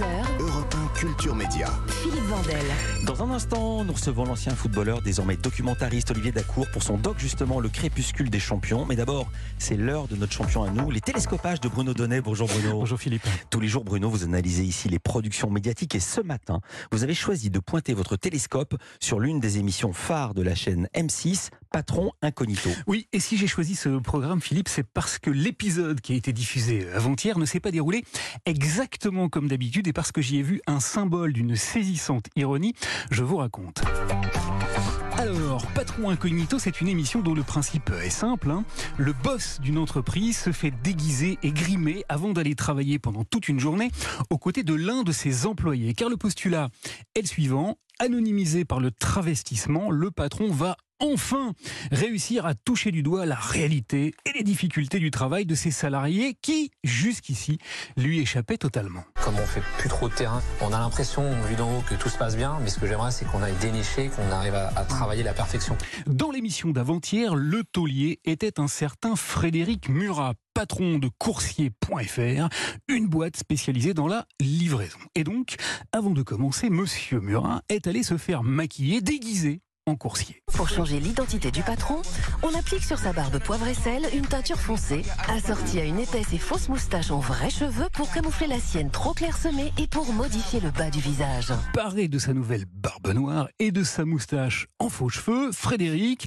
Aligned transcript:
11h, 0.00 0.40
Europe 0.40 0.74
1 0.94 0.98
Culture 0.98 1.34
Média. 1.34 1.68
Philippe 1.88 2.24
Vandel. 2.24 2.64
Dans 3.04 3.22
un 3.22 3.30
instant, 3.32 3.84
nous 3.84 3.92
recevons 3.92 4.24
l'ancien 4.24 4.54
footballeur, 4.54 5.02
désormais 5.02 5.36
documentariste 5.36 6.10
Olivier 6.10 6.32
Dacour 6.32 6.66
pour 6.72 6.82
son 6.82 6.96
doc 6.96 7.16
justement 7.18 7.60
Le 7.60 7.68
crépuscule 7.68 8.30
des 8.30 8.40
champions. 8.40 8.86
Mais 8.86 8.96
d'abord, 8.96 9.30
c'est 9.58 9.76
l'heure 9.76 10.08
de 10.08 10.16
notre 10.16 10.32
champion 10.32 10.62
à 10.62 10.70
nous, 10.70 10.90
les 10.90 11.02
télescopages 11.02 11.60
de 11.60 11.68
Bruno 11.68 11.92
Donnet. 11.92 12.22
Bonjour 12.22 12.48
Bruno. 12.48 12.78
Bonjour 12.78 12.98
Philippe. 12.98 13.26
Tous 13.50 13.60
les 13.60 13.68
jours, 13.68 13.84
Bruno, 13.84 14.08
vous 14.08 14.24
analysez 14.24 14.64
ici 14.64 14.88
les 14.88 14.98
productions 14.98 15.50
médiatiques 15.50 15.94
et 15.94 16.00
ce 16.00 16.22
matin, 16.22 16.60
vous 16.92 17.04
avez 17.04 17.14
choisi 17.14 17.50
de 17.50 17.58
pointer 17.58 17.92
votre 17.92 18.16
télescope 18.16 18.76
sur 19.00 19.20
l'une 19.20 19.38
des 19.38 19.58
émissions 19.58 19.92
phares 19.92 20.32
de 20.32 20.42
la 20.42 20.54
chaîne 20.54 20.88
M6, 20.94 21.50
Patron 21.70 22.10
Incognito. 22.22 22.70
Oui, 22.86 23.06
et 23.12 23.20
si 23.20 23.36
j'ai 23.36 23.46
choisi 23.46 23.76
ce 23.76 23.88
programme, 24.00 24.40
Philippe, 24.40 24.68
c'est 24.68 24.82
parce 24.82 25.18
que 25.18 25.30
l'épisode 25.30 26.00
qui 26.00 26.12
a 26.12 26.16
été 26.16 26.32
diffusé 26.32 26.88
avant-hier 26.90 27.38
ne 27.38 27.44
s'est 27.44 27.60
pas 27.60 27.70
déroulé 27.70 28.04
exactement 28.44 29.28
comme 29.28 29.46
d'habitude 29.48 29.86
et 29.86 29.92
parce 29.92 30.10
que 30.10 30.20
j'y 30.20 30.38
ai 30.38 30.42
vu 30.42 30.60
un 30.66 30.80
symbole 30.80 31.32
d'une 31.32 31.54
saisissante 31.54 32.26
ironie. 32.34 32.74
Je 33.10 33.22
vous 33.22 33.36
raconte. 33.36 33.82
Alors, 35.16 35.66
Patron 35.74 36.10
Incognito, 36.10 36.58
c'est 36.58 36.80
une 36.80 36.88
émission 36.88 37.20
dont 37.20 37.34
le 37.34 37.42
principe 37.42 37.90
est 38.02 38.10
simple. 38.10 38.50
hein. 38.50 38.64
Le 38.96 39.12
boss 39.12 39.60
d'une 39.60 39.78
entreprise 39.78 40.38
se 40.38 40.50
fait 40.50 40.72
déguiser 40.82 41.38
et 41.42 41.52
grimer 41.52 42.04
avant 42.08 42.32
d'aller 42.32 42.54
travailler 42.54 42.98
pendant 42.98 43.24
toute 43.24 43.48
une 43.48 43.60
journée 43.60 43.90
aux 44.30 44.38
côtés 44.38 44.62
de 44.62 44.74
l'un 44.74 45.02
de 45.02 45.12
ses 45.12 45.46
employés. 45.46 45.94
Car 45.94 46.08
le 46.08 46.16
postulat 46.16 46.68
est 47.14 47.22
le 47.22 47.26
suivant. 47.26 47.76
Anonymisé 47.98 48.64
par 48.64 48.80
le 48.80 48.90
travestissement, 48.90 49.90
le 49.90 50.10
patron 50.10 50.50
va 50.50 50.78
enfin 51.00 51.54
réussir 51.90 52.46
à 52.46 52.54
toucher 52.54 52.90
du 52.90 53.02
doigt 53.02 53.26
la 53.26 53.34
réalité 53.34 54.14
et 54.26 54.32
les 54.36 54.44
difficultés 54.44 54.98
du 54.98 55.10
travail 55.10 55.46
de 55.46 55.54
ses 55.54 55.70
salariés 55.70 56.36
qui, 56.40 56.70
jusqu'ici, 56.84 57.58
lui 57.96 58.20
échappaient 58.20 58.58
totalement. 58.58 59.04
Comme 59.24 59.36
on 59.36 59.46
fait 59.46 59.62
plus 59.78 59.88
trop 59.88 60.08
de 60.08 60.14
terrain, 60.14 60.42
on 60.60 60.72
a 60.72 60.78
l'impression, 60.78 61.22
vu 61.48 61.56
d'en 61.56 61.78
haut, 61.78 61.82
que 61.88 61.94
tout 61.94 62.08
se 62.08 62.18
passe 62.18 62.36
bien, 62.36 62.58
mais 62.62 62.68
ce 62.68 62.78
que 62.78 62.86
j'aimerais, 62.86 63.10
c'est 63.10 63.24
qu'on 63.24 63.42
aille 63.42 63.56
dénicher, 63.60 64.08
qu'on 64.08 64.30
arrive 64.30 64.54
à, 64.54 64.68
à 64.68 64.84
travailler 64.84 65.22
la 65.22 65.32
perfection. 65.32 65.76
Dans 66.06 66.30
l'émission 66.30 66.70
d'avant-hier, 66.70 67.34
le 67.34 67.64
taulier 67.64 68.20
était 68.24 68.60
un 68.60 68.68
certain 68.68 69.16
Frédéric 69.16 69.88
Murat, 69.88 70.34
patron 70.54 70.98
de 70.98 71.08
coursier.fr, 71.18 72.48
une 72.88 73.06
boîte 73.06 73.36
spécialisée 73.36 73.94
dans 73.94 74.08
la 74.08 74.26
livraison. 74.40 74.98
Et 75.14 75.24
donc, 75.24 75.56
avant 75.92 76.10
de 76.10 76.22
commencer, 76.22 76.70
monsieur 76.70 77.20
Murat 77.20 77.62
est 77.68 77.86
allé 77.86 78.02
se 78.02 78.16
faire 78.16 78.42
maquiller, 78.42 79.00
déguisé 79.00 79.62
en 79.86 79.96
coursier. 79.96 80.42
Pour 80.54 80.68
changer 80.68 81.00
l'identité 81.00 81.50
du 81.50 81.62
patron, 81.62 82.02
on 82.42 82.54
applique 82.58 82.84
sur 82.84 82.98
sa 82.98 83.12
barbe 83.12 83.38
poivre 83.38 83.66
et 83.66 83.74
sel 83.74 84.06
une 84.14 84.26
teinture 84.26 84.58
foncée, 84.58 85.02
assortie 85.28 85.80
à 85.80 85.84
une 85.84 85.98
épaisse 85.98 86.32
et 86.32 86.38
fausse 86.38 86.68
moustache 86.68 87.10
en 87.10 87.18
vrais 87.18 87.50
cheveux 87.50 87.88
pour 87.92 88.10
camoufler 88.12 88.46
la 88.46 88.60
sienne 88.60 88.90
trop 88.90 89.14
clairsemée 89.14 89.72
et 89.78 89.86
pour 89.86 90.12
modifier 90.12 90.60
le 90.60 90.70
bas 90.70 90.90
du 90.90 91.00
visage. 91.00 91.52
Paré 91.74 92.08
de 92.08 92.18
sa 92.18 92.34
nouvelle 92.34 92.66
barbe 92.66 93.08
noire 93.12 93.48
et 93.58 93.72
de 93.72 93.82
sa 93.82 94.04
moustache 94.04 94.66
en 94.78 94.88
faux 94.88 95.08
cheveux, 95.08 95.50
Frédéric 95.52 96.26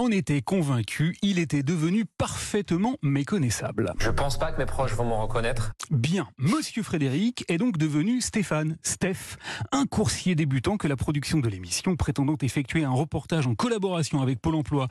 en 0.00 0.10
était 0.10 0.40
convaincu, 0.40 1.14
il 1.20 1.38
était 1.38 1.62
devenu 1.62 2.06
parfaitement 2.06 2.96
méconnaissable. 3.02 3.92
Je 3.98 4.08
pense 4.08 4.38
pas 4.38 4.50
que 4.50 4.58
mes 4.58 4.64
proches 4.64 4.94
vont 4.94 5.04
me 5.04 5.12
reconnaître. 5.12 5.72
Bien, 5.90 6.26
Monsieur 6.38 6.82
Frédéric 6.82 7.44
est 7.48 7.58
donc 7.58 7.76
devenu 7.76 8.22
Stéphane, 8.22 8.78
Steph, 8.82 9.36
un 9.72 9.84
coursier 9.84 10.34
débutant 10.34 10.78
que 10.78 10.88
la 10.88 10.96
production 10.96 11.40
de 11.40 11.48
l'émission 11.50 11.96
prétendant 11.96 12.36
effectuer 12.40 12.82
un 12.82 12.92
reportage 12.92 13.46
en 13.46 13.54
collaboration 13.54 14.22
avec 14.22 14.40
Pôle 14.40 14.54
Emploi 14.54 14.88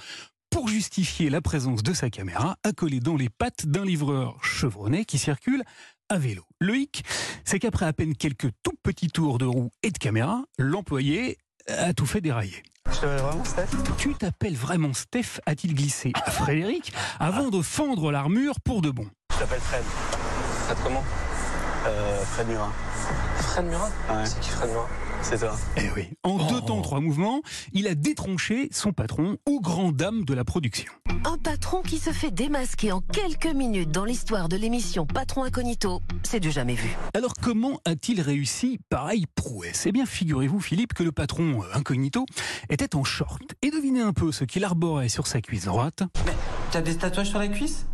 pour 0.51 0.67
justifier 0.67 1.31
la 1.31 1.41
présence 1.41 1.81
de 1.81 1.93
sa 1.93 2.11
caméra 2.11 2.57
accolée 2.63 2.99
dans 2.99 3.15
les 3.15 3.29
pattes 3.29 3.65
d'un 3.65 3.85
livreur 3.85 4.37
chevronné 4.43 5.05
qui 5.05 5.17
circule 5.17 5.63
à 6.09 6.19
vélo. 6.19 6.43
Le 6.59 6.75
hic, 6.75 7.03
c'est 7.45 7.57
qu'après 7.57 7.87
à 7.87 7.93
peine 7.93 8.15
quelques 8.15 8.51
tout 8.61 8.77
petits 8.83 9.09
tours 9.09 9.39
de 9.39 9.45
roue 9.45 9.71
et 9.81 9.89
de 9.89 9.97
caméra, 9.97 10.43
l'employé 10.59 11.39
a 11.69 11.93
tout 11.93 12.05
fait 12.05 12.21
dérailler. 12.21 12.63
Je 12.91 13.01
t'appelle 13.01 13.19
vraiment 13.19 13.45
Steph 13.45 13.67
Tu 13.97 14.13
t'appelles 14.15 14.55
vraiment 14.55 14.93
Steph 14.93 15.39
a-t-il 15.45 15.75
glissé 15.75 16.11
à 16.25 16.31
Frédéric 16.31 16.91
avant 17.19 17.49
de 17.49 17.61
fendre 17.61 18.11
l'armure 18.11 18.59
pour 18.61 18.81
de 18.81 18.89
bon 18.89 19.07
Je 19.33 19.39
t'appelle 19.39 19.59
Fred. 19.59 19.83
Fred 20.65 20.77
comment? 20.83 21.03
Euh, 21.87 22.23
Fred 22.25 22.47
Murin. 22.47 22.71
Fred 23.37 23.65
Murat? 23.65 23.89
Ouais. 24.09 24.25
C'est 24.25 24.39
qui 24.39 24.49
Fred 24.49 24.69
Murat? 24.71 24.87
C'est 25.21 25.39
toi. 25.39 25.55
Eh 25.77 25.89
oui, 25.95 26.09
en 26.23 26.37
deux 26.47 26.61
temps, 26.61 26.81
trois 26.81 27.01
mouvements, 27.01 27.41
il 27.73 27.87
a 27.87 27.95
détronché 27.95 28.69
son 28.71 28.93
patron 28.93 29.37
aux 29.45 29.59
grandes 29.59 29.95
dames 29.95 30.23
de 30.23 30.33
la 30.33 30.43
production. 30.43 30.91
Un 31.25 31.37
patron 31.37 31.81
qui 31.81 31.97
se 31.99 32.11
fait 32.11 32.31
démasquer 32.31 32.91
en 32.91 33.01
quelques 33.01 33.53
minutes 33.53 33.91
dans 33.91 34.05
l'histoire 34.05 34.49
de 34.49 34.55
l'émission 34.55 35.05
Patron 35.05 35.43
Incognito, 35.43 36.01
c'est 36.23 36.39
du 36.39 36.51
jamais 36.51 36.73
vu. 36.73 36.89
Alors 37.13 37.33
comment 37.41 37.79
a-t-il 37.85 38.21
réussi 38.21 38.79
pareille 38.89 39.25
prouesse 39.35 39.85
Eh 39.85 39.91
bien, 39.91 40.05
figurez-vous, 40.05 40.61
Philippe, 40.61 40.93
que 40.93 41.03
le 41.03 41.11
patron 41.11 41.61
euh, 41.63 41.77
incognito 41.77 42.25
était 42.69 42.95
en 42.95 43.03
short. 43.03 43.43
Et 43.61 43.71
devinez 43.71 44.01
un 44.01 44.13
peu 44.13 44.31
ce 44.31 44.45
qu'il 44.45 44.63
arborait 44.63 45.09
sur 45.09 45.27
sa 45.27 45.41
cuisse 45.41 45.65
droite. 45.65 46.03
T'as 46.71 46.81
des 46.81 46.97
tatouages 46.97 47.29
sur 47.29 47.39
la 47.39 47.47
cuisse 47.47 47.87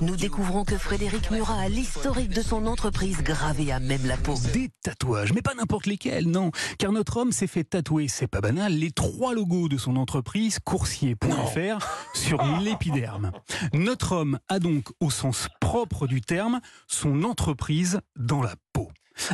Nous 0.00 0.14
découvrons 0.14 0.64
que 0.64 0.78
Frédéric 0.78 1.32
Murat 1.32 1.62
a 1.62 1.68
l'historique 1.68 2.30
de 2.30 2.42
son 2.42 2.66
entreprise 2.66 3.22
gravé 3.24 3.72
à 3.72 3.80
même 3.80 4.06
la 4.06 4.16
peau. 4.16 4.34
Des 4.52 4.70
tatouages, 4.82 5.32
mais 5.32 5.42
pas 5.42 5.54
n'importe 5.54 5.86
lesquels, 5.86 6.28
non. 6.28 6.52
Car 6.78 6.92
notre 6.92 7.16
homme 7.16 7.32
s'est 7.32 7.48
fait 7.48 7.64
tatouer, 7.64 8.06
c'est 8.06 8.28
pas 8.28 8.40
banal, 8.40 8.72
les 8.72 8.92
trois 8.92 9.34
logos 9.34 9.68
de 9.68 9.76
son 9.76 9.96
entreprise, 9.96 10.60
coursier.fr, 10.60 11.84
sur 12.14 12.40
l'épiderme. 12.60 13.32
Notre 13.72 14.12
homme 14.12 14.38
a 14.48 14.60
donc, 14.60 14.90
au 15.00 15.10
sens 15.10 15.48
propre 15.60 16.06
du 16.06 16.20
terme, 16.20 16.60
son 16.86 17.24
entreprise 17.24 18.00
dans 18.16 18.42
la 18.42 18.54
peau. 18.72 18.90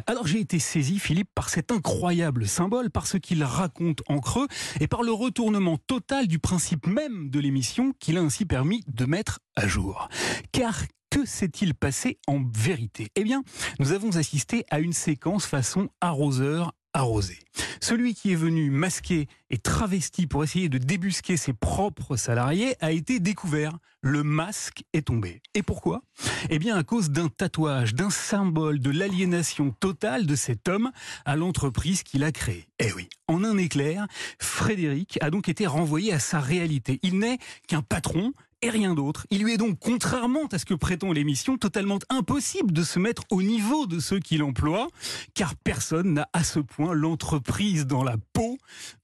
Alors 0.06 0.26
j'ai 0.26 0.40
été 0.40 0.58
saisi, 0.58 0.98
Philippe, 0.98 1.30
par 1.34 1.48
cet 1.48 1.72
incroyable 1.72 2.46
symbole, 2.46 2.90
par 2.90 3.06
ce 3.06 3.16
qu'il 3.16 3.42
raconte 3.44 4.02
en 4.08 4.18
creux, 4.18 4.48
et 4.80 4.86
par 4.86 5.02
le 5.02 5.12
retournement 5.12 5.78
total 5.78 6.26
du 6.26 6.38
principe 6.38 6.86
même 6.86 7.30
de 7.30 7.40
l'émission 7.40 7.92
qu'il 7.98 8.18
a 8.18 8.20
ainsi 8.20 8.44
permis 8.44 8.82
de 8.86 9.04
mettre 9.04 9.40
à 9.56 9.66
jour. 9.66 10.08
Car 10.52 10.82
que 11.10 11.24
s'est-il 11.24 11.74
passé 11.74 12.18
en 12.26 12.42
vérité? 12.52 13.08
Eh 13.16 13.24
bien, 13.24 13.42
nous 13.78 13.92
avons 13.92 14.16
assisté 14.16 14.64
à 14.70 14.80
une 14.80 14.92
séquence 14.92 15.46
façon 15.46 15.88
arroseur 16.00 16.72
arrosé. 16.96 17.38
Celui 17.80 18.14
qui 18.14 18.32
est 18.32 18.36
venu 18.36 18.70
masqué 18.70 19.28
et 19.50 19.58
travesti 19.58 20.26
pour 20.26 20.42
essayer 20.42 20.68
de 20.68 20.78
débusquer 20.78 21.36
ses 21.36 21.52
propres 21.52 22.16
salariés 22.16 22.74
a 22.80 22.90
été 22.90 23.20
découvert. 23.20 23.78
Le 24.02 24.22
masque 24.22 24.84
est 24.92 25.06
tombé. 25.06 25.42
Et 25.54 25.62
pourquoi? 25.62 26.02
Eh 26.48 26.58
bien 26.58 26.76
à 26.76 26.84
cause 26.84 27.10
d'un 27.10 27.28
tatouage, 27.28 27.94
d'un 27.94 28.10
symbole 28.10 28.78
de 28.78 28.90
l'aliénation 28.90 29.70
totale 29.70 30.26
de 30.26 30.36
cet 30.36 30.68
homme 30.68 30.90
à 31.24 31.36
l'entreprise 31.36 32.02
qu'il 32.02 32.22
a 32.24 32.32
créée. 32.32 32.68
Eh 32.78 32.92
oui, 32.92 33.08
en 33.26 33.42
un 33.42 33.56
éclair, 33.58 34.06
Frédéric 34.38 35.18
a 35.20 35.30
donc 35.30 35.48
été 35.48 35.66
renvoyé 35.66 36.12
à 36.12 36.18
sa 36.18 36.40
réalité. 36.40 37.00
Il 37.02 37.18
n'est 37.18 37.38
qu'un 37.66 37.82
patron 37.82 38.32
et 38.62 38.70
rien 38.70 38.94
d'autre. 38.94 39.26
Il 39.30 39.42
lui 39.42 39.54
est 39.54 39.56
donc, 39.56 39.78
contrairement 39.80 40.46
à 40.52 40.58
ce 40.58 40.64
que 40.64 40.74
prétend 40.74 41.12
l'émission, 41.12 41.56
totalement 41.56 41.98
impossible 42.08 42.72
de 42.72 42.82
se 42.82 42.98
mettre 42.98 43.22
au 43.30 43.42
niveau 43.42 43.86
de 43.86 44.00
ceux 44.00 44.18
qui 44.18 44.38
l'emploient, 44.38 44.88
car 45.34 45.54
personne 45.56 46.14
n'a 46.14 46.28
à 46.32 46.44
ce 46.44 46.58
point 46.58 46.94
l'entreprise 46.94 47.86
dans 47.86 48.02
la 48.02 48.16
peau, 48.32 48.58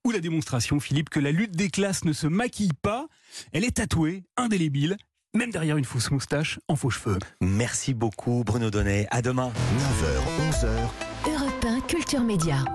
ou 0.05 0.11
la 0.11 0.19
démonstration, 0.19 0.79
Philippe, 0.79 1.09
que 1.09 1.19
la 1.19 1.31
lutte 1.31 1.55
des 1.55 1.69
classes 1.69 2.05
ne 2.05 2.13
se 2.13 2.27
maquille 2.27 2.73
pas, 2.81 3.07
elle 3.51 3.63
est 3.63 3.77
tatouée, 3.77 4.23
indélébile, 4.37 4.97
même 5.35 5.51
derrière 5.51 5.77
une 5.77 5.85
fausse 5.85 6.11
moustache 6.11 6.59
en 6.67 6.75
faux 6.75 6.91
cheveux. 6.91 7.17
Merci 7.41 7.93
beaucoup 7.93 8.43
Bruno 8.45 8.69
Donnet. 8.69 9.07
À 9.09 9.21
demain. 9.21 9.51
9h, 9.77 10.51
11h, 10.51 11.33
Europe 11.33 11.65
1 11.65 11.81
Culture 11.81 12.21
Média. 12.21 12.63